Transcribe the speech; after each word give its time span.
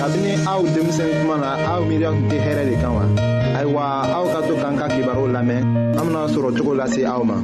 kabini 0.00 0.30
aw 0.48 0.60
denmisɛn 0.74 1.10
tuma 1.20 1.36
na 1.42 1.50
aw 1.72 1.80
miiriya 1.88 2.10
tun 2.14 2.26
tɛ 2.30 2.36
hɛrɛ 2.46 2.62
de 2.70 2.74
kan 2.82 2.92
wa 2.96 3.04
ayiwa 3.58 3.82
aw 4.16 4.24
ka 4.32 4.38
to 4.48 4.54
k'an 4.60 4.74
ka 4.80 4.86
kibaruw 4.94 5.28
lamɛn 5.34 5.60
an 5.98 6.04
bena 6.06 6.22
sɔrɔ 6.34 6.48
cogo 6.56 6.72
lase 6.78 7.00
aw 7.12 7.22
ma 7.28 7.36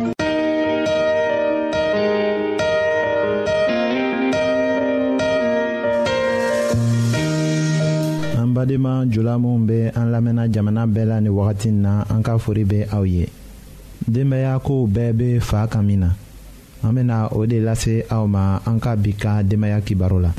an 8.41 8.49
badenma 8.55 8.93
jula 9.13 9.35
minw 9.39 9.67
be 9.69 9.79
an 9.99 10.07
lamɛnna 10.15 10.45
jamana 10.55 10.83
bɛɛ 10.95 11.05
la 11.11 11.21
ni 11.21 11.29
wagati 11.31 11.71
na 11.71 12.05
an 12.11 12.23
ka 12.23 12.39
fori 12.39 12.65
be 12.65 12.85
aw 12.93 13.03
ye 13.05 13.29
denbaya 14.11 14.59
kow 14.63 14.87
bɛɛ 14.91 15.13
be 15.17 15.39
faa 15.41 15.67
kan 15.67 15.83
min 15.87 16.01
na 16.01 16.09
an 16.83 16.93
bena 16.95 17.29
o 17.33 17.47
de 17.47 17.61
lase 17.61 18.05
aw 18.11 18.27
ma 18.27 18.59
an 18.67 18.81
ka 18.81 18.97
bi 18.97 19.13
ka 19.13 19.43
denbaya 19.43 19.81
kibaru 19.83 20.19
la 20.23 20.31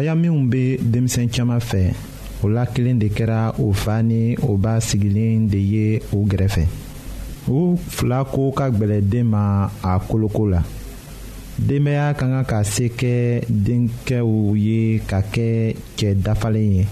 mɔgɔya 0.00 0.14
minw 0.22 0.40
be 0.50 0.64
denmisɛn 0.92 1.28
caaman 1.34 1.60
fɛ 1.60 1.92
o 2.42 2.48
la 2.48 2.64
kelen 2.66 2.98
de 2.98 3.08
kɛra 3.08 3.54
o 3.60 3.72
fa 3.72 4.00
ni 4.02 4.34
o 4.40 4.56
ba 4.56 4.80
sigilen 4.80 5.46
de 5.50 5.58
ye 5.58 6.00
o 6.12 6.24
gɛrɛfɛ 6.24 6.64
u 7.48 7.76
fila 7.88 8.24
ko 8.24 8.50
ka 8.52 8.70
gwɛlɛ 8.70 9.00
den 9.10 9.26
ma 9.28 9.68
a 9.82 9.98
koloko 9.98 10.48
la 10.50 10.62
denbaya 11.58 12.14
ka 12.16 12.26
kan 12.26 12.44
ka 12.44 12.62
se 12.64 12.88
kɛ 12.88 13.44
denkɛw 13.50 14.56
ye 14.56 15.00
ka 15.06 15.20
kɛ 15.20 15.76
cɛ 15.96 16.14
dafalen 16.16 16.76
ye 16.76 16.86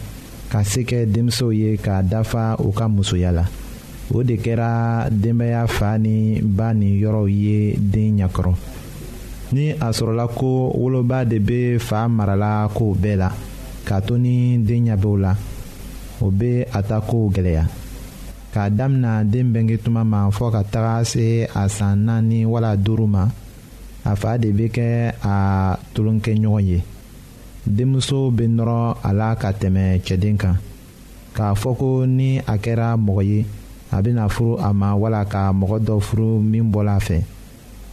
ka 0.51 0.63
se 0.63 0.83
kɛ 0.83 1.07
denmisɛnw 1.07 1.53
ye 1.61 1.77
k'a 1.79 2.03
dafa 2.05 2.57
u 2.61 2.73
ka 2.73 2.89
musoya 2.89 3.33
la 3.33 3.45
o 4.13 4.23
de 4.23 4.37
kɛra 4.37 5.09
denbaya 5.11 5.67
fa 5.67 5.97
ni 5.99 6.41
ba 6.43 6.75
ni 6.75 6.99
yɔrɔw 7.01 7.27
ye 7.27 7.75
den 7.79 8.19
ɲɛkɔrɔ 8.21 8.55
ni 9.53 9.73
a 9.73 9.89
sɔrɔla 9.93 10.27
ko 10.39 10.51
woloba 10.81 11.25
de 11.25 11.39
bɛ 11.39 11.79
fa 11.81 12.09
marala 12.09 12.69
kow 12.77 12.91
bɛɛ 12.95 13.17
la 13.17 13.29
k'a 13.87 14.01
to 14.07 14.17
ni 14.19 14.59
den 14.59 14.85
ɲɛbɛw 14.87 15.17
la 15.21 15.33
o 16.21 16.31
bɛ 16.31 16.67
a 16.73 16.83
ta 16.83 17.01
kow 17.01 17.31
gɛlɛya 17.33 17.65
k'a 18.53 18.71
damina 18.77 19.25
den 19.25 19.53
bɛnkɛ 19.53 19.79
tuma 19.81 20.05
ma 20.05 20.29
fɔ 20.31 20.51
ka 20.53 20.63
taga 20.65 21.05
se 21.07 21.49
a 21.55 21.69
san 21.69 22.05
naani 22.05 22.45
wala 22.45 22.77
duuru 22.77 23.07
ma 23.09 23.29
a 24.05 24.17
fa 24.17 24.37
de 24.37 24.53
bɛ 24.53 24.69
kɛ 24.69 25.15
a 25.25 25.79
tolonkɛɲɔgɔn 25.95 26.67
ye 26.67 26.83
denmuso 27.67 28.31
bɛ 28.31 28.45
nɔrɔ 28.49 28.97
a 29.03 29.13
la 29.15 29.35
ka 29.37 29.53
tɛmɛ 29.53 30.01
cɛden 30.05 30.37
kan 30.39 30.59
k'a 31.35 31.55
fɔ 31.57 31.77
ko 31.79 32.05
ni 32.07 32.39
a 32.39 32.57
kɛra 32.59 32.97
mɔgɔ 33.01 33.23
ye 33.25 33.47
a 33.93 34.03
bɛna 34.03 34.29
furu 34.31 34.59
a 34.59 34.73
ma 34.75 34.95
wala 34.95 35.25
ka 35.25 35.51
mɔgɔ 35.53 35.81
dɔ 35.85 36.01
furu 36.03 36.39
min 36.43 36.71
bɔra 36.71 36.97
a 36.97 37.01
fɛ. 37.01 37.19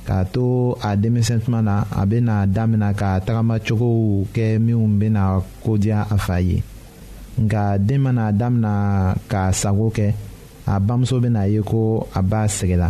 k'a 0.05 0.21
to 0.33 0.75
a 0.85 0.93
denmisɛn 0.95 1.41
tuma 1.43 1.61
na 1.65 1.75
a 2.01 2.05
bɛna 2.05 2.45
damina 2.53 2.93
ka 2.93 3.19
tagamacogow 3.25 4.23
kɛ 4.33 4.45
minnu 4.61 4.85
bɛna 4.99 5.41
kodiya 5.63 6.05
a 6.09 6.15
fa 6.25 6.37
ye 6.39 6.61
nka 7.43 7.77
den 7.87 7.99
mana 8.05 8.31
damina 8.31 8.71
k'a 9.29 9.51
sago 9.53 9.87
kɛ 9.97 10.07
a 10.67 10.79
bamuso 10.79 11.15
bɛna 11.23 11.49
ye 11.53 11.59
ko 11.61 12.07
a 12.13 12.21
b'a 12.21 12.45
sɛgɛla 12.57 12.89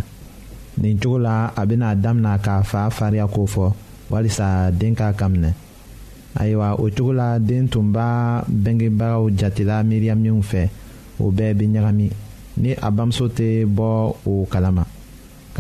nin 0.82 0.98
cogo 1.00 1.18
la 1.24 1.52
a 1.56 1.62
bɛna 1.66 1.96
damina 1.96 2.32
k'a 2.46 2.64
fa 2.66 2.90
fariya 2.98 3.28
ko 3.32 3.48
fɔ 3.54 3.66
walisa 4.12 4.70
den 4.78 4.94
k'a 4.96 5.14
kaminɛ 5.20 5.52
ayiwa 6.40 6.76
o 6.84 6.90
cogo 6.96 7.14
la 7.16 7.40
den 7.40 7.70
tun 7.72 7.94
b'a 7.96 8.44
bɛnkɛbagaw 8.44 9.24
jatela 9.40 9.84
miiriya 9.88 10.16
minnu 10.16 10.42
fɛ 10.44 10.62
o 11.20 11.32
bɛɛ 11.32 11.54
bɛ 11.58 11.64
ɲagami 11.74 12.12
ni 12.58 12.72
a 12.74 12.92
bamuso 12.92 13.28
tɛ 13.30 13.66
bɔ 13.66 14.16
o 14.28 14.46
kalama. 14.52 14.86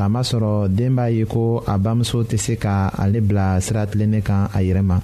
masɔrɔ 0.04 0.68
den 0.68 0.96
b'a 0.96 1.06
ye 1.10 1.24
ko 1.26 1.64
a 1.66 1.78
bamuso 1.80 2.24
tɛ 2.28 2.38
se 2.38 2.56
ka 2.58 2.92
ale 3.02 3.22
bila 3.22 3.60
sira 3.62 3.86
tilennen 3.88 4.22
kan 4.22 4.50
a 4.54 4.60
yɛrɛ 4.62 4.82
ma 4.84 5.00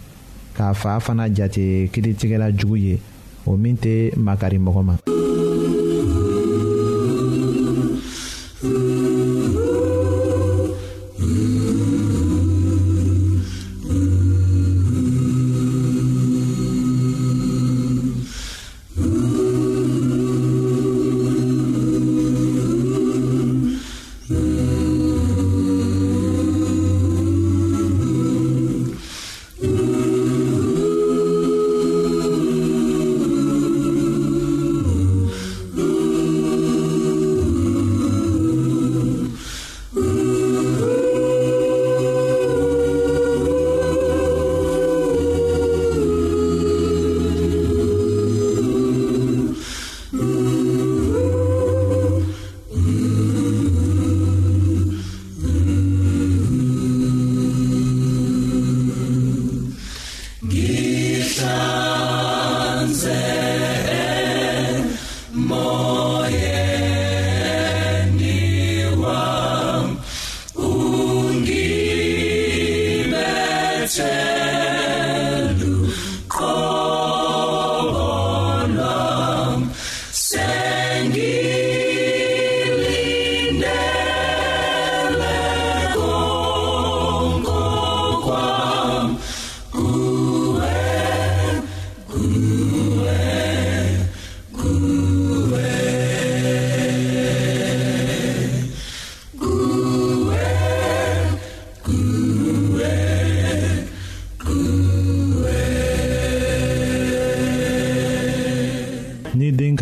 k'a 0.56 0.74
fa 0.76 1.00
fana 1.00 1.30
jate 1.34 1.90
kiritigɛla 1.92 2.52
jugu 2.58 2.78
ye 2.78 3.00
o 3.46 3.56
min 3.56 3.78
tɛ 3.78 4.14
makari 4.18 4.60
mɔgɔ 4.60 4.84
ma. 4.84 4.96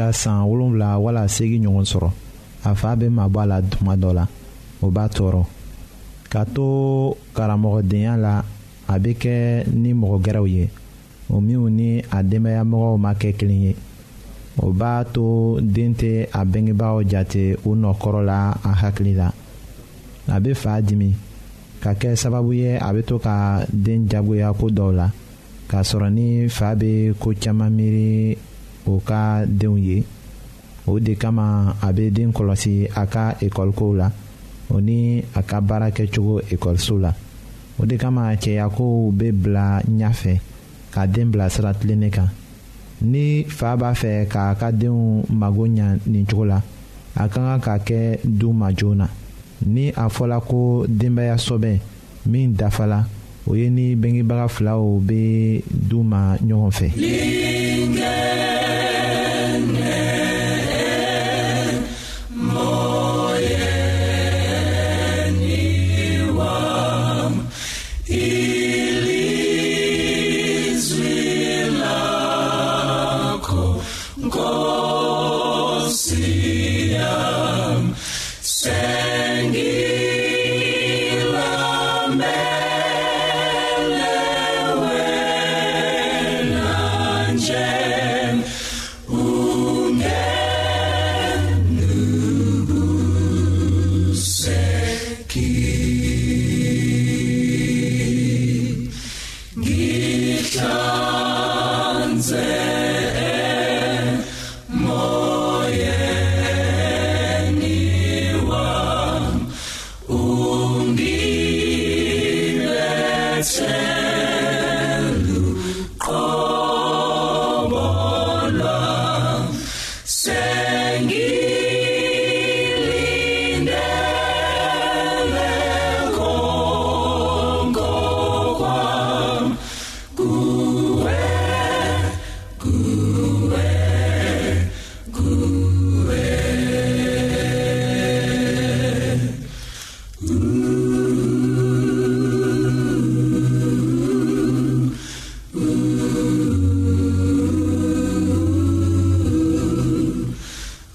ka 0.10 0.14
san 0.18 0.42
wolonfila 0.50 0.90
wala 1.04 1.22
segi 1.30 1.58
ɲɔgɔn 1.64 1.86
sɔrɔ 1.92 2.10
a 2.64 2.72
fa 2.76 2.90
bɛ 3.00 3.06
mabɔ 3.18 3.40
a 3.42 3.46
la 3.52 3.58
tuma 3.70 3.94
dɔ 4.02 4.12
la 4.18 4.26
o 4.84 4.88
b'a 4.90 5.06
tɔɔrɔ 5.08 5.44
ka 6.32 6.44
to 6.56 7.16
karamɔgɔdenya 7.36 8.14
la 8.18 8.34
a 8.88 8.96
bɛ 9.00 9.12
kɛ 9.22 9.34
ni 9.82 9.92
mɔgɔ 9.94 10.18
gɛrɛw 10.26 10.46
ye 10.50 10.70
o 11.30 11.40
minnu 11.40 11.70
ni 11.70 12.00
a 12.12 12.20
denbayamɔgɔw 12.24 12.98
ma 13.00 13.14
kɛ 13.14 13.38
kelen 13.38 13.62
ye 13.62 13.76
o 14.58 14.72
b'a 14.74 15.06
to 15.14 15.60
den 15.62 15.94
tɛ 15.94 16.28
a 16.34 16.42
bangebaaw 16.44 17.04
jate 17.06 17.56
u 17.66 17.76
nɔkɔrɔ 17.76 18.22
la 18.26 18.52
a 18.64 18.72
hakili 18.82 19.14
la 19.16 19.30
a 20.28 20.40
bɛ 20.42 20.56
fa 20.58 20.82
dimi 20.82 21.14
ka 21.82 21.94
kɛ 21.94 22.16
sababu 22.18 22.54
ye 22.56 22.76
a 22.78 22.82
bɛ 22.94 23.06
to 23.06 23.20
ka 23.20 23.64
den 23.72 24.08
jagoya 24.10 24.54
ko 24.58 24.70
dɔw 24.70 24.92
la 24.96 25.12
k'a 25.70 25.84
sɔrɔ 25.86 26.10
ni 26.12 26.48
fa 26.50 26.74
bɛ 26.74 27.14
ko 27.20 27.30
caman 27.40 27.70
miiri 27.78 28.40
o 28.90 28.98
ka 29.10 29.46
denw 29.60 29.76
ye 29.88 30.04
o 30.90 31.00
de 31.06 31.14
kama 31.22 31.76
a 31.82 31.88
bɛ 31.96 32.12
den 32.16 32.32
kɔlɔsi 32.34 32.74
a 32.96 33.04
ka 33.14 33.24
ekɔlikow 33.46 33.94
la 34.00 34.08
o 34.74 34.80
ni 34.82 35.24
a 35.36 35.42
ka 35.50 35.58
baara 35.62 35.90
kɛcogo 35.92 36.36
ekɔliso 36.54 36.96
la 37.04 37.12
o 37.80 37.86
de 37.86 37.96
kama 37.98 38.24
cɛyakow 38.44 39.12
bɛ 39.20 39.32
bila 39.42 39.82
ɲɛfɛ 39.88 40.34
ka 40.94 41.06
den 41.08 41.32
bila 41.32 41.50
sira 41.50 41.74
tilennen 41.74 42.10
kan 42.12 42.30
ni 43.02 43.44
fa 43.48 43.78
b'a 43.78 43.94
fɛ 43.94 44.26
k'a 44.28 44.56
ka 44.60 44.72
denw 44.72 45.24
mago 45.30 45.68
ɲa 45.68 45.98
nin 46.08 46.26
cogo 46.26 46.46
la 46.46 46.62
a 47.16 47.28
ka 47.30 47.40
kan 47.42 47.60
ka 47.62 47.76
kɛ 47.78 48.20
du 48.24 48.52
ma 48.54 48.70
joona 48.72 49.08
ni 49.66 49.90
a 49.96 50.10
fɔla 50.10 50.40
ko 50.42 50.86
denbaya 50.88 51.36
sɔbɛ 51.38 51.80
min 52.26 52.54
dafala 52.56 53.06
o 53.48 53.56
ye 53.56 53.70
ni 53.70 53.96
bengebaga 53.96 54.48
filaw 54.50 55.00
bɛ 55.00 55.62
du 55.90 56.02
ma 56.04 56.36
ɲɔgɔn 56.38 56.72
fɛ. 56.78 57.49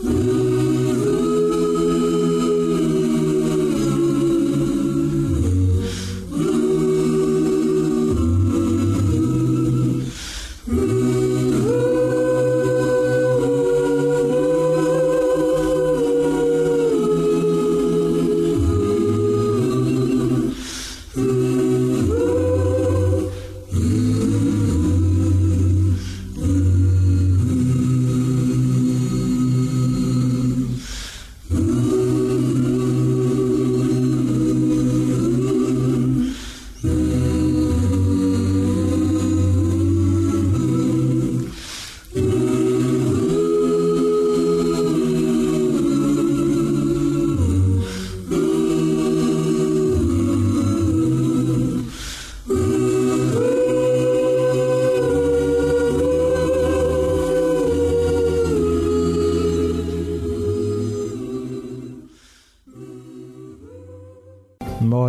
Ooh. 0.02 0.33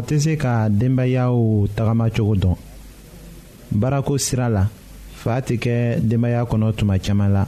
tɛ 0.05 0.19
se 0.23 0.33
ka 0.41 0.53
denbayaw 0.79 1.65
tagamacogo 1.75 2.35
dɔn 2.41 2.55
baarako 3.79 4.17
sira 4.25 4.47
la 4.49 4.63
fa 5.21 5.33
tɛ 5.45 5.55
kɛ 5.63 5.75
denbaya 6.09 6.41
kɔnɔ 6.49 6.67
tuma 6.77 6.97
caman 7.05 7.33
la 7.33 7.43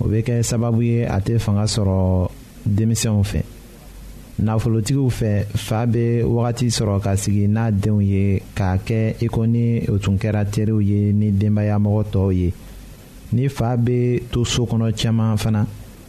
o 0.00 0.04
bɛ 0.08 0.18
kɛ 0.26 0.42
sababu 0.42 0.82
ye 0.84 1.04
a 1.06 1.18
tɛ 1.24 1.38
fanga 1.40 1.64
sɔrɔ 1.74 2.30
denmisɛnw 2.76 3.22
fɛ 3.30 3.40
nafolotigiw 4.44 5.08
fɛ 5.18 5.46
fa 5.66 5.86
bɛ 5.86 6.24
wagati 6.24 6.66
sɔrɔ 6.70 7.00
ka 7.04 7.14
sigi 7.16 7.46
n'a 7.46 7.70
denw 7.70 8.00
ye 8.02 8.42
k'a 8.56 8.78
kɛ 8.84 9.14
i 9.22 9.26
ko 9.28 9.44
ni 9.46 9.86
o 9.88 9.96
tun 9.98 10.16
kɛra 10.18 10.44
teriw 10.44 10.80
ye 10.82 11.12
ni 11.12 11.30
denbaya 11.30 11.78
mɔgɔ 11.78 12.04
tɔw 12.10 12.32
ye 12.34 12.52
ni 13.32 13.48
fa 13.48 13.76
bɛ 13.76 14.22
to 14.32 14.44
so 14.44 14.64
kɔnɔ 14.66 14.90
caman 15.00 15.36
fana 15.36 15.64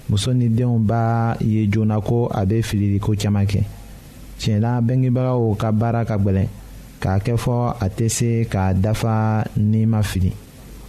muso 0.09 0.33
ni 0.33 0.47
denw 0.49 0.79
b'a 0.85 1.35
ye 1.41 1.67
joona 1.69 2.01
ko 2.03 2.25
a 2.33 2.43
bɛ 2.45 2.63
fililiko 2.65 3.13
caman 3.19 3.45
kɛ 3.45 3.61
tiɲɛla 4.39 4.71
bengebagaw 4.87 5.41
ka 5.61 5.69
baara 5.79 6.01
ka 6.09 6.15
gwɛlɛn 6.23 6.47
k'a 7.01 7.15
kɛ 7.23 7.33
fɔ 7.43 7.55
a 7.79 7.87
tɛ 7.95 8.05
se 8.17 8.29
k'a 8.51 8.73
dafa 8.73 9.43
ni 9.57 9.85
ma 9.85 10.01
fili 10.01 10.31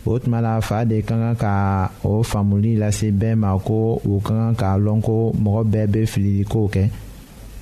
o 0.07 0.19
tuma 0.19 0.41
la 0.41 0.61
fa 0.61 0.85
de 0.85 1.03
ka 1.03 1.15
kan 1.23 1.35
ka 1.35 1.55
o 2.05 2.23
faamuli 2.23 2.77
lase 2.79 3.07
bɛɛ 3.11 3.35
ma 3.37 3.59
ko 3.59 3.99
u 4.07 4.21
ka 4.21 4.33
kan 4.35 4.55
k'a 4.55 4.75
lɔn 4.85 5.01
ko 5.03 5.33
mɔgɔ 5.43 5.63
bɛɛ 5.73 5.87
bɛ 5.93 6.01
fililikow 6.13 6.67
kɛ 6.75 6.83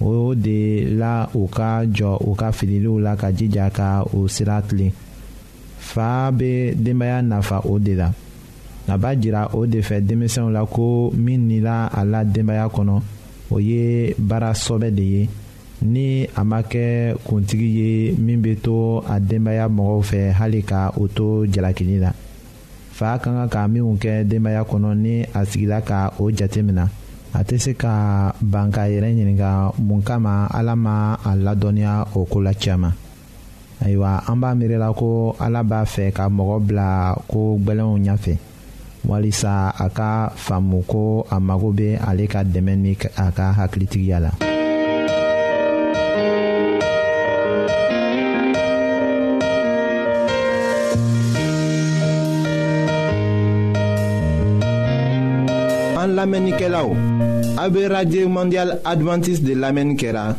o 0.01 0.35
de 0.35 0.85
la 1.01 1.29
u 1.35 1.47
ka 1.49 1.85
jɔ 1.87 2.19
u 2.29 2.35
ka 2.35 2.51
fililiw 2.53 2.99
la 3.01 3.17
ka 3.17 3.31
jija 3.33 3.71
ka 3.73 4.03
o 4.15 4.27
sira 4.29 4.61
tilen 4.63 4.93
fa 5.93 6.31
bɛ 6.31 6.75
denbaya 6.75 7.23
nafa 7.23 7.61
o 7.65 7.79
de 7.79 7.95
la 7.95 8.11
a 8.87 8.99
b'a 8.99 9.17
jira 9.23 9.51
o 9.55 9.67
de 9.67 9.81
fɛ 9.81 10.01
denmisɛnw 10.03 10.51
la 10.53 10.65
ko 10.67 11.11
min 11.17 11.49
nila 11.49 11.91
a 11.93 12.05
la 12.05 12.25
denbaya 12.25 12.69
kɔnɔ 12.69 13.01
o 13.51 13.59
ye 13.59 14.15
baara 14.19 14.51
sɔbɛ 14.55 14.91
de 14.95 15.03
ye 15.05 15.29
ni 15.83 16.27
a 16.37 16.45
ma 16.45 16.63
kɛ 16.63 17.15
kuntigi 17.25 17.69
ye 17.79 18.13
min 18.19 18.41
bɛ 18.43 18.55
to 18.63 19.03
a 19.09 19.19
denbaya 19.21 19.69
mɔgɔw 19.69 20.01
fɛ 20.11 20.33
hali 20.33 20.63
ka 20.63 20.91
o 20.97 21.07
to 21.09 21.47
jalakili 21.47 21.99
la 22.01 22.11
fa 22.93 23.19
ka 23.19 23.31
kan 23.33 23.49
ka 23.49 23.67
minnu 23.69 23.97
kɛ 23.99 24.25
denbaya 24.29 24.63
kɔnɔ 24.65 24.95
ni 24.97 25.23
a 25.35 25.41
sigila 25.45 25.81
ka 25.85 26.13
o 26.19 26.31
jate 26.31 26.59
minɛ 26.63 26.85
a 27.35 27.41
tɛ 27.43 27.59
se 27.61 27.75
ka 27.75 28.33
ban 28.41 28.71
k'a 28.71 28.89
yɛrɛ 28.89 29.11
ɲininka 29.13 29.75
mun 29.79 30.03
kama 30.03 30.49
ala 30.55 30.75
ma 30.77 31.15
a 31.25 31.35
ladɔnniya 31.35 32.07
o 32.17 32.25
ko 32.25 32.39
la 32.41 32.53
caman 32.55 32.93
ayiwa 33.85 34.23
an 34.29 34.37
b'a 34.41 34.55
miirila 34.57 34.93
ko 34.95 35.35
ala 35.41 35.63
b'a 35.65 35.83
fɛ 35.85 36.13
ka 36.13 36.29
mɔgɔ 36.29 36.59
bila 36.67 37.15
ko 37.29 37.59
gbɛlɛnw 37.59 37.99
ɲɛfɛ 38.05 38.37
walisa 39.07 39.75
a 39.79 39.89
ka 39.91 40.31
faamu 40.35 40.83
ko 40.87 41.27
a 41.31 41.39
mago 41.41 41.73
bɛ 41.73 41.99
ale 42.09 42.27
ka 42.29 42.43
dɛmɛ 42.43 42.77
ni 42.79 42.97
a 43.19 43.31
ka 43.33 43.53
hakilitigiya 43.53 44.21
la. 44.23 44.54
An 56.05 56.15
lamenike 56.17 56.69
la 56.69 56.83
ou, 56.85 56.95
abe 57.57 57.87
Radye 57.89 58.27
Mondial 58.29 58.75
Adventist 58.85 59.41
de 59.43 59.55
lamen 59.57 59.95
kera, 59.97 60.35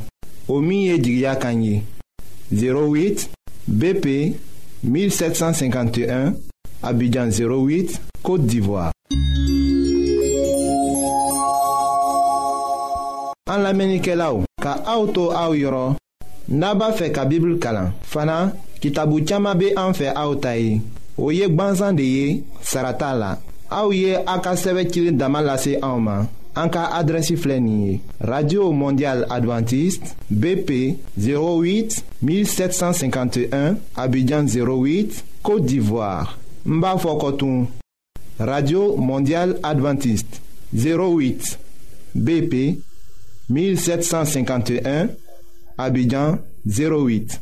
o 0.47 0.59
miye 0.61 0.99
di 1.01 1.15
gya 1.19 1.33
kanyi, 1.41 1.79
08 2.53 3.29
BP 3.67 4.05
1751, 4.83 6.35
abidjan 6.83 7.29
08, 7.33 7.97
Kote 8.21 8.45
d'Ivoire. 8.45 8.91
An 13.49 13.63
lamenike 13.65 14.13
la 14.13 14.29
ou, 14.37 14.45
ka 14.61 14.77
auto 14.85 15.31
a 15.33 15.47
ou 15.49 15.57
yoron, 15.57 15.97
naba 16.49 16.91
fe 16.93 17.09
ka 17.09 17.25
bibl 17.25 17.57
kalan, 17.57 17.89
fana 18.05 18.51
ki 18.83 18.93
tabu 18.99 19.23
txama 19.25 19.55
be 19.57 19.73
an 19.73 19.97
fe 19.97 20.13
a 20.13 20.29
ou 20.29 20.37
tayi, 20.37 20.77
ou 21.17 21.33
yek 21.33 21.57
ban 21.57 21.73
zan 21.81 21.97
de 21.97 22.05
ye, 22.05 22.39
sarata 22.61 23.15
la. 23.17 23.33
Aouye 23.69 24.15
aka 24.25 24.51
a 24.51 24.55
ka 26.69 27.05
radio 28.21 28.71
mondial 28.71 29.25
adventiste 29.29 30.13
bp 30.29 30.97
08 31.17 32.01
1751 32.21 33.77
abidjan 33.95 34.45
08 34.45 35.23
côte 35.43 35.65
d'ivoire 35.65 36.37
n 36.65 36.81
radio 38.39 38.95
mondial 38.95 39.59
adventiste 39.63 40.41
08 40.73 41.59
bp 42.13 42.79
1751 43.49 45.09
abidjan 45.77 46.37
08 46.65 47.41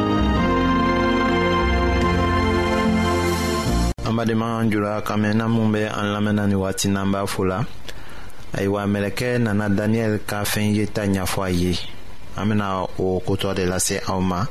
an 4.11 4.17
badenma 4.17 4.69
jula 4.69 5.01
ka 5.01 5.15
mɛn 5.17 5.35
na 5.37 5.45
an 5.45 6.07
lamɛnna 6.13 6.45
ni 6.47 6.53
wati 6.55 6.87
n'an 6.89 7.07
b'a 7.13 7.25
fo 7.27 7.43
la 7.45 7.63
ayiwa 8.53 8.85
mɛlɛkɛ 8.85 9.39
nana 9.41 9.69
Daniel 9.69 10.19
ka 10.27 10.43
fɛn 10.43 10.75
ye 10.75 10.85
ta 10.85 11.01
ɲɛfɔ 11.05 11.45
a 11.45 11.49
ye 11.49 11.77
an 12.35 12.49
bena 12.49 12.81
o 12.99 13.21
kotɔ 13.25 13.55
de 13.55 13.65
lase 13.67 14.01
aw 14.09 14.19
ma 14.19 14.45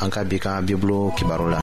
an 0.00 0.08
ka 0.10 0.24
bi 0.24 0.38
ka 0.38 0.60
bibulu 0.62 1.12
kibaru 1.16 1.50
la 1.50 1.60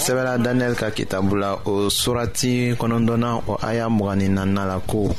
sɛbɛla 0.00 0.38
daniyɛli 0.38 0.76
ka 0.76 0.90
kitabu 0.96 1.34
la 1.36 1.50
o 1.68 1.88
surati 1.90 2.72
kɔnɔdɔna 2.78 3.30
o 3.46 3.54
aya 3.60 3.86
mugani 3.90 4.28
nanina 4.30 4.64
la 4.64 4.78
ko 4.80 5.12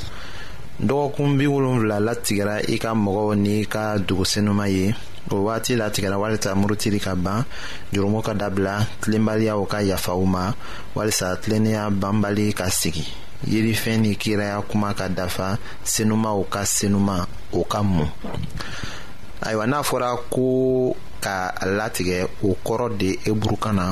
dɔgɔkun 0.82 1.38
bi 1.38 1.46
wolonfila 1.46 1.98
latigɛra 2.06 2.56
i 2.74 2.78
ka 2.80 2.91
mɔgɔw 2.96 3.36
n'i 3.38 3.65
ka 3.67 3.98
dugusenuma 4.08 4.65
ye 4.72 4.91
o 5.30 5.36
wagati 5.46 5.76
latigɛra 5.78 6.17
walisa 6.17 6.56
murutili 6.58 7.00
ka 7.00 7.13
ban 7.15 7.46
jurumu 7.94 8.24
ka 8.26 8.34
dabila 8.34 8.80
tilenbaliyaw 9.02 9.62
ka 9.70 9.78
yafa 9.84 10.15
u 10.17 10.26
ma 10.26 10.52
walisa 10.96 11.36
tilennenya 11.38 11.91
banbali 11.94 12.50
ka 12.54 12.65
sigi 12.72 13.06
yirifɛn 13.48 14.02
ni 14.02 14.15
kiraya 14.15 14.63
kuma 14.67 14.94
ka 14.96 15.08
dafa 15.10 15.60
senumaw 15.84 16.44
ka 16.50 16.62
senuma 16.65 17.28
o 17.54 17.63
ka 17.63 17.84
mun 17.84 18.10
ayiwa 19.44 19.67
n'a 19.67 19.82
fɔra 19.89 20.17
ko 20.30 20.96
ka 21.22 21.54
latigɛ 21.80 22.26
o 22.44 22.58
kɔrɔ 22.65 22.98
de 22.98 23.17
eburukan 23.30 23.76
na 23.76 23.88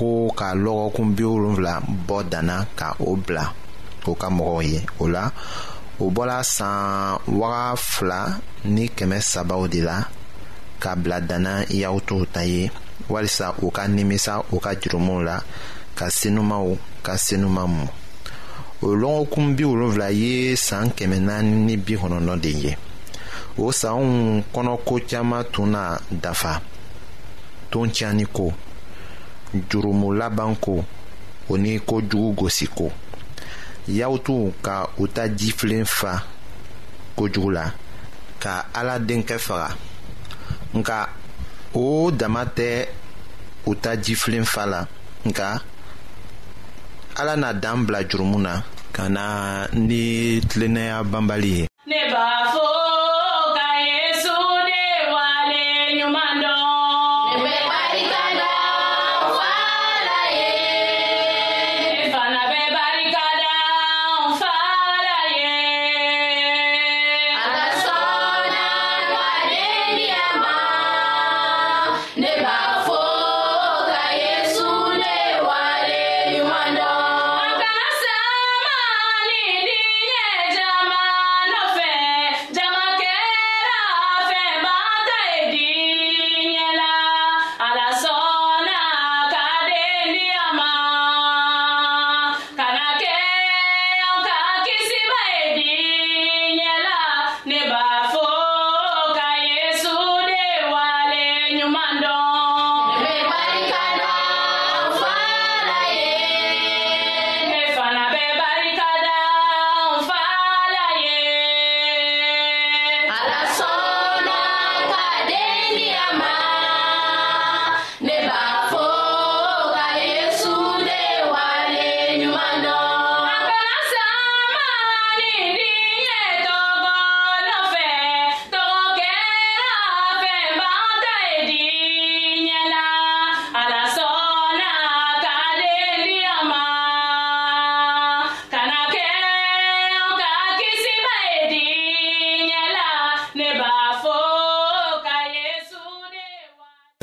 ko 0.00 0.32
ka 0.38 0.48
lɔgɔkun 0.64 1.08
bi 1.16 1.22
wolonfila 1.30 1.72
bɔ 2.08 2.16
danna 2.30 2.56
ka 2.78 2.88
o 3.00 3.10
bila 3.24 3.44
o 4.08 4.14
ka 4.20 4.28
mɔgɔw 4.36 4.60
ye 4.70 4.80
o 5.02 5.08
la 5.14 5.24
o 6.02 6.10
bɔla 6.14 6.36
san 6.42 7.18
waga 7.38 7.64
fila 7.90 8.20
ni 8.74 8.84
kɛmɛ 8.96 9.18
sabaw 9.32 9.62
de 9.72 9.80
la 9.88 9.96
ka 10.82 10.90
bila 11.00 11.18
danna 11.28 11.54
y'aw 11.80 11.96
t'o 12.08 12.18
ta 12.34 12.42
ye 12.52 12.62
walisa 13.12 13.46
u 13.60 13.66
ka 13.76 13.82
nimisa 13.94 14.34
u 14.54 14.58
ka 14.64 14.70
jurumuw 14.80 15.20
la 15.28 15.36
ka 15.98 16.06
senumaw 16.18 16.66
ka 17.06 17.14
senuma 17.24 17.64
mɔ 17.74 17.84
o 18.80 18.86
lɔgɔkun 19.02 19.46
bi 19.56 19.64
wolonfila 19.70 20.08
ye 20.20 20.32
san 20.66 20.86
kɛmɛ 20.96 21.18
naani 21.26 21.54
ni 21.66 21.74
bi 21.84 21.94
kɔnɔntɔn 22.00 22.40
de 22.44 22.48
ye 22.62 22.72
o 23.62 23.70
sanw 23.80 24.02
kɔnɔko 24.52 24.94
caaman 25.10 25.44
tun 25.52 25.68
na 25.74 25.82
dafa 26.22 26.52
ton 27.70 27.88
tiɲani 27.94 28.24
ko 28.36 28.46
jurumu 29.70 30.12
laban 30.14 30.56
ko 30.62 30.84
o 31.50 31.58
ni 31.58 31.80
kojugu 31.82 32.32
gosi 32.46 32.66
ko 32.70 32.88
y'aw 33.90 34.14
ka 34.62 34.86
u 34.98 35.04
ta 35.10 35.26
jifilen 35.28 35.82
fa 35.84 36.22
kojugu 37.18 37.50
la 37.50 37.66
ka 38.38 38.66
ala 38.74 38.98
denkɛ 38.98 39.36
faga 39.38 39.68
nka 40.78 40.98
o 41.74 42.10
dama 42.10 42.42
tɛ 42.56 42.70
u 43.68 43.74
ta 43.82 43.90
jifilen 44.04 44.44
fa 44.52 44.62
la 44.66 44.80
nka 45.28 45.48
ala 47.20 47.34
na 47.40 47.48
dan 47.62 47.84
bila 47.86 48.00
jurumu 48.08 48.38
na 48.38 48.54
ka 48.94 49.04
na 49.14 49.24
ni 49.86 50.02
tilennaya 50.48 51.02
banbali 51.12 51.52
ye. 51.60 51.64
ne 51.86 51.98
b'a 52.12 52.26
fɔ. 52.54 52.69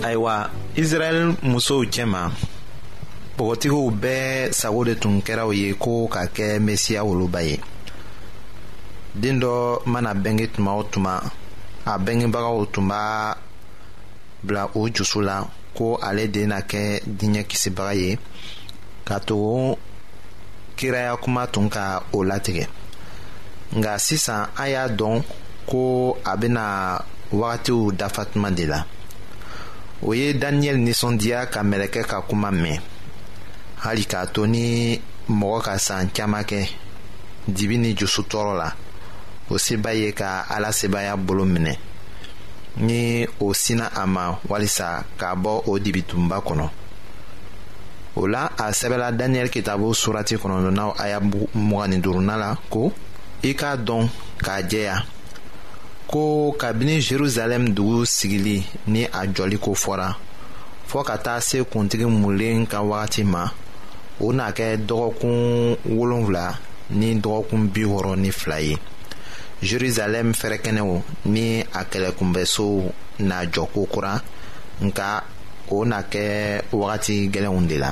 ayiwa 0.08 0.36
israɛl 0.82 1.20
musow 1.52 1.82
cɛma 1.93 2.22
bɔgɔtigiw 3.36 3.84
bɛɛ 4.02 4.26
sago 4.60 4.80
de 4.88 4.93
tun 5.02 5.15
kɛraw 5.26 5.50
ye 5.60 5.67
ko 5.84 5.91
ka 6.13 6.22
kɛ 6.36 6.46
mesiya 6.65 7.02
woloba 7.08 7.39
ye 7.50 7.56
deen 9.22 9.38
dɔ 9.43 9.52
mana 9.91 10.12
bɛnge 10.24 10.46
tuma 10.54 10.72
o 10.80 10.84
tuma 10.93 11.13
a 11.86 11.93
bɛngebagaw 12.06 12.58
tun 12.74 12.88
b'a 12.89 13.04
bila 14.43 14.63
o 14.76 14.82
jusu 14.96 15.20
la 15.28 15.36
ko 15.76 15.86
ale 16.08 16.24
de 16.34 16.41
na 16.52 16.58
kɛ 16.70 16.84
diɲɛ 17.17 17.41
kisibaga 17.50 17.93
ye 18.02 18.12
ka 19.08 19.15
tugu 19.28 19.76
kiraya 20.78 21.17
kuma 21.24 21.48
tun 21.54 21.67
ka 21.70 21.86
o 22.13 22.20
latigɛ 22.30 22.65
nga 23.78 24.00
sisan 24.08 24.48
an 24.58 24.67
y'a 24.74 24.88
dɔn 25.00 25.24
ko 25.70 26.15
a 26.26 26.38
bena 26.38 26.63
wagatiw 27.39 27.91
dafa 28.00 28.24
tuma 28.32 28.52
de 28.56 28.65
la. 28.65 28.84
o 30.02 30.14
ye 30.14 30.34
daniyɛli 30.34 30.80
nisɔndiya 30.80 31.50
ka 31.52 31.62
mɛlɛkɛ 31.64 32.02
ka 32.10 32.18
kuma 32.28 32.52
mɛn 32.52 32.80
hali 33.84 34.04
k'a 34.06 34.26
to 34.34 34.46
ni 34.48 35.00
mɔgɔ 35.30 35.60
ka 35.66 35.78
san 35.80 36.10
caaman 36.14 36.44
kɛ 36.44 36.68
dibi 37.48 37.78
ni 37.78 37.94
jusutɔɔrɔ 37.96 38.58
la 38.58 38.72
o 39.50 39.58
se 39.58 39.78
b'a 39.78 39.94
ye 39.94 40.12
ka 40.14 40.46
ala 40.50 40.70
sebaya 40.72 41.16
bolo 41.18 41.46
minɛ 41.46 41.76
ni 42.78 43.26
o 43.40 43.54
sina 43.54 43.90
a 43.96 44.06
ma 44.06 44.36
walisa 44.48 45.04
k'a 45.18 45.36
bɔ 45.36 45.62
o 45.68 45.80
dibitunba 45.80 46.38
kɔnɔ 46.46 46.70
o 48.18 48.28
la 48.28 48.46
a 48.56 48.70
sɛbɛla 48.72 49.12
daniyɛli 49.18 49.50
kitabu 49.50 49.94
surati 49.96 50.36
kɔnɔdɔnaw 50.38 50.94
aya 51.00 51.20
mugani 51.56 51.98
duruna 52.02 52.38
la 52.38 52.56
ko 52.70 52.94
i 53.44 53.54
k'a 53.54 53.76
dɔn 53.78 54.10
k'a 54.46 54.62
jɛya 54.62 55.04
ko 56.08 56.56
kabini 56.58 57.00
jerusalem 57.04 57.74
dugu 57.76 58.06
sigili 58.06 58.63
ni 58.88 59.04
a 59.04 59.22
jɔliko 59.36 59.72
fɔra 59.84 60.10
fɔɔ 60.89 61.04
ka 61.08 61.15
taa 61.26 61.39
se 61.48 61.58
kuntigi 61.72 62.06
mulen 62.22 62.60
ka 62.72 62.80
wagati 62.89 63.24
ma 63.34 63.43
o 64.26 64.34
n'a 64.38 64.46
kɛ 64.58 64.67
dɔgɔkun 64.88 65.38
wolonfila 65.96 66.46
ni 67.00 67.10
dɔgɔkun 67.24 67.63
bi 67.74 67.84
wɔɔrɔ 67.91 68.15
ni 68.24 68.32
fila 68.32 68.58
ye 68.62 68.78
jerusalem 69.62 70.32
fɛrɛkɛnɛw 70.32 70.91
ni 71.26 71.48
a 71.62 71.82
kɛlɛkunbɛsow 71.91 72.72
n'a 73.28 73.38
jɔko 73.54 73.82
kura 73.93 74.22
nka 74.82 75.24
o 75.70 75.84
n'a 75.86 76.00
kɛ 76.12 76.26
wagati 76.72 77.28
gɛlɛnw 77.32 77.67
de 77.67 77.78
la. 77.78 77.91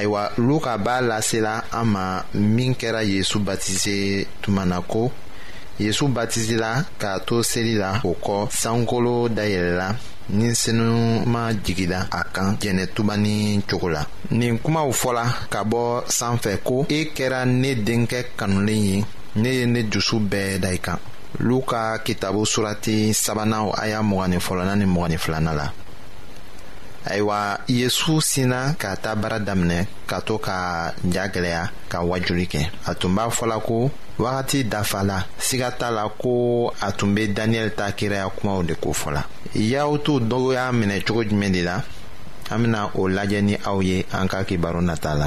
ayiwa 0.00 0.32
luka 0.38 0.78
b'a 0.78 1.00
lasela 1.02 1.64
an 1.72 1.84
ma 1.86 2.24
min 2.34 2.72
kɛra 2.74 3.02
yezu 3.12 3.38
batize 3.46 4.26
tuma 4.42 4.64
na 4.64 4.78
ko 4.80 5.02
yezu 5.78 6.04
batizela 6.16 6.70
k'a 7.00 7.12
to 7.26 7.36
seli 7.50 7.74
la 7.82 7.90
o 8.08 8.16
kɔ 8.24 8.36
sankolo 8.60 9.14
dayɛlɛla 9.36 9.88
ni 10.36 10.48
senuman 10.62 11.52
jigila 11.64 12.00
a 12.10 12.20
kan 12.34 12.56
jɛnɛtuba 12.60 13.14
cogo 13.68 13.88
la 13.96 14.02
nin 14.38 14.54
kumaw 14.64 14.88
fɔla 15.00 15.24
ka 15.52 15.60
bɔ 15.72 15.82
sanfɛ 16.18 16.52
ko 16.66 16.76
e 16.98 17.10
kɛra 17.16 17.40
ne 17.62 17.70
denkɛ 17.86 18.20
kanulen 18.38 18.82
ye 18.88 18.96
ne 19.42 19.48
ye 19.56 19.64
ne 19.66 19.82
dusu 19.92 20.16
bɛɛ 20.30 20.60
da 20.62 20.68
i 20.70 20.78
kan 20.86 20.98
luka 21.46 21.98
kitabo 22.04 22.42
surati 22.52 23.12
sabanan 23.24 23.68
a 23.82 23.88
y'a 23.88 24.00
mɔgɔni 24.10 24.38
fɔlɔna 24.46 24.74
ni 24.78 24.84
mɔgɔni 24.86 25.18
filana 25.24 25.52
la 25.60 25.68
ayiwa 27.04 27.58
yesu 27.68 28.20
sina 28.20 28.74
ka 28.78 28.96
ta 28.96 29.14
baara 29.16 29.38
daminɛ 29.38 29.86
ka 30.06 30.20
to 30.20 30.38
ka 30.38 30.92
ja 31.10 31.24
gwɛlɛya 31.32 31.62
ka 31.88 31.98
wajuli 32.04 32.44
kɛ 32.46 32.62
a 32.86 32.92
tun 32.94 33.14
b'a 33.14 33.30
fɔla 33.30 33.56
ko 33.60 33.90
wagati 34.18 34.64
dafala 34.68 35.24
siga 35.38 35.70
t'a 35.70 35.90
la 35.90 36.08
ko 36.08 36.72
a 36.80 36.92
tun 36.92 37.14
be 37.14 37.26
daniyɛli 37.28 37.74
ta 37.76 37.90
kiraya 37.96 38.28
kumaw 38.28 38.62
de 38.62 38.74
ko 38.74 38.92
fɔla 38.92 39.24
y'aw 39.54 39.96
t'u 40.04 40.20
dɔgɔya 40.20 40.72
minɛ 40.72 41.00
cogo 41.06 41.24
jumɛn 41.24 41.52
de 41.52 41.62
la 41.64 41.82
an 42.50 42.58
bena 42.62 42.90
o 42.94 43.08
lajɛ 43.08 43.40
ni 43.42 43.56
aw 43.64 43.80
ye 43.80 44.04
an 44.12 44.28
ka 44.28 44.42
kibaro 44.44 44.80
nata 44.82 45.14
la 45.14 45.26